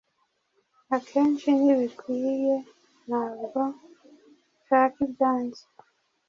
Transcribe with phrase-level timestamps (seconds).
[0.95, 2.55] Akenhi ntibikwiye
[3.07, 3.61] Ntabwo
[4.65, 5.61] nhaka ibyanjye,